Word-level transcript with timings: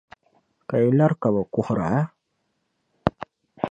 Ka 0.67 0.75
yi 0.81 0.89
lara, 0.97 1.15
ka 1.21 1.29
bi 1.33 1.41
kuhira? 1.53 1.89